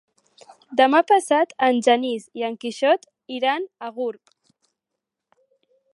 Demà 0.79 1.01
passat 1.11 1.53
en 1.67 1.77
Genís 1.87 2.25
i 2.41 2.47
en 2.49 2.57
Quixot 2.65 3.07
iran 3.39 3.69
a 3.89 3.93
Gurb. 4.01 4.37